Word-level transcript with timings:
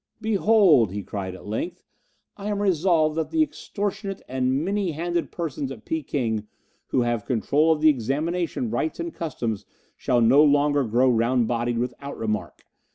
"Behold," 0.19 0.91
he 0.91 1.03
cried 1.03 1.35
at 1.35 1.45
length, 1.45 1.83
"I 2.35 2.47
am 2.49 2.59
resolved 2.59 3.15
that 3.17 3.29
the 3.29 3.43
extortionate 3.43 4.23
and 4.27 4.65
many 4.65 4.93
handed 4.93 5.31
persons 5.31 5.69
at 5.71 5.85
Peking 5.85 6.47
who 6.87 7.01
have 7.01 7.23
control 7.23 7.71
of 7.71 7.81
the 7.81 7.89
examination 7.89 8.71
rites 8.71 8.99
and 8.99 9.13
customs 9.13 9.63
shall 9.95 10.19
no 10.19 10.43
longer 10.43 10.85
grow 10.85 11.07
round 11.07 11.47
bodied 11.47 11.77
without 11.77 12.17
remark. 12.17 12.63